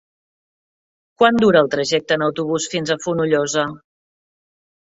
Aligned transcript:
Quant 1.21 1.37
dura 1.43 1.61
el 1.65 1.69
trajecte 1.75 2.17
en 2.21 2.25
autobús 2.29 2.69
fins 2.75 2.95
a 2.95 2.99
Fonollosa? 3.05 3.67